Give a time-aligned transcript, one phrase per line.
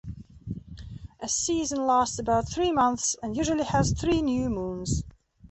[1.19, 5.03] A season lasts about three months and usually has three new moons.